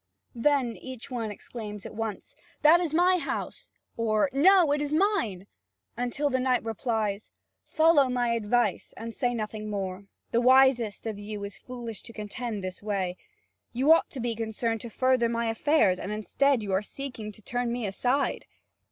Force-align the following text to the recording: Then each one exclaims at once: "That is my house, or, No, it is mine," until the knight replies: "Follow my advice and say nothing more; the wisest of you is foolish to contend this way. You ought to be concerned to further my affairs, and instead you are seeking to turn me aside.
Then 0.33 0.77
each 0.77 1.11
one 1.11 1.29
exclaims 1.29 1.85
at 1.85 1.93
once: 1.93 2.33
"That 2.63 2.79
is 2.79 2.91
my 2.91 3.17
house, 3.19 3.69
or, 3.95 4.31
No, 4.33 4.71
it 4.71 4.81
is 4.81 4.91
mine," 4.91 5.45
until 5.95 6.27
the 6.31 6.39
knight 6.39 6.63
replies: 6.63 7.29
"Follow 7.67 8.09
my 8.09 8.29
advice 8.29 8.95
and 8.97 9.13
say 9.13 9.35
nothing 9.35 9.69
more; 9.69 10.05
the 10.31 10.41
wisest 10.41 11.05
of 11.05 11.19
you 11.19 11.43
is 11.43 11.59
foolish 11.59 12.01
to 12.01 12.13
contend 12.13 12.63
this 12.63 12.81
way. 12.81 13.15
You 13.73 13.93
ought 13.93 14.09
to 14.09 14.19
be 14.19 14.33
concerned 14.33 14.81
to 14.81 14.89
further 14.89 15.29
my 15.29 15.51
affairs, 15.51 15.99
and 15.99 16.11
instead 16.11 16.63
you 16.63 16.71
are 16.71 16.81
seeking 16.81 17.31
to 17.33 17.41
turn 17.43 17.71
me 17.71 17.85
aside. 17.85 18.47